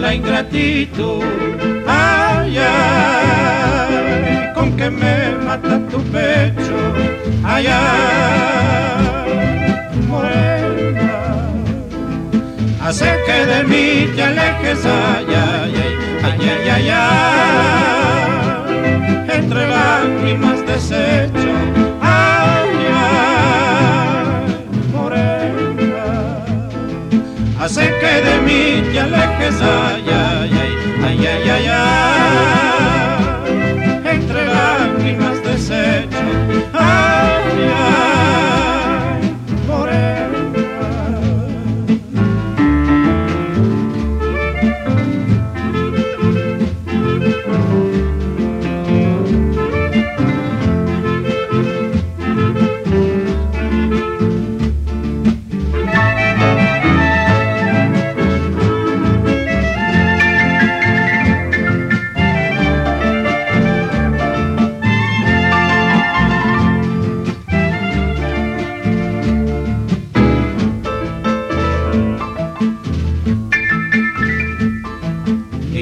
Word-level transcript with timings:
la 0.00 0.14
ingratitud. 0.14 1.22
Ay, 1.86 2.58
con 4.54 4.76
que 4.76 4.90
me 4.90 5.32
mata 5.46 5.78
tu 5.90 5.98
pecho. 6.14 6.76
Ay, 7.44 7.66
ay, 7.66 9.04
morena, 10.08 11.50
hace 12.84 13.10
que 13.26 13.46
de 13.52 13.64
mí 13.64 14.08
te 14.14 14.22
alejes. 14.22 14.84
Ay, 14.84 15.26
ay, 15.28 15.74
ay, 15.82 15.94
ay, 16.24 16.48
ay, 16.48 16.68
ay, 16.70 16.88
ay 16.90 17.68
entre 19.38 19.66
lágrimas 19.68 20.66
desecho. 20.66 21.77
Hace 27.58 27.84
que 28.00 28.12
de 28.26 28.40
mí 28.40 28.92
te 28.92 29.00
alejes. 29.00 29.60
Ay, 29.60 30.04
ay, 30.06 30.50
ay, 30.52 30.72
ay, 31.04 31.26
ay, 31.26 31.50
ay, 31.50 31.66
ay, 31.66 32.27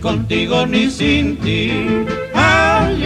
contigo 0.00 0.66
ni 0.66 0.90
sin 0.90 1.36
ti. 1.38 1.70
Ay, 2.34 3.04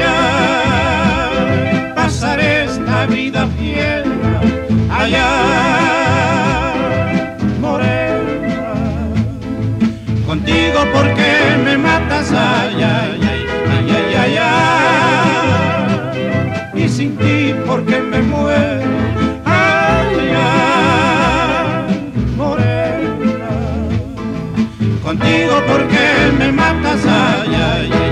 pasaré 1.94 2.64
esta 2.64 3.06
vida 3.06 3.46
fiel. 3.58 4.04
Ay, 4.90 5.14
morena, 7.60 8.74
contigo 10.26 10.80
porque 10.92 11.30
me 11.64 11.76
matas. 11.78 12.32
Ay, 12.32 13.23
contigo 25.04 25.62
porque 25.68 26.32
me 26.38 26.50
matas, 26.50 27.04
ay. 27.06 28.03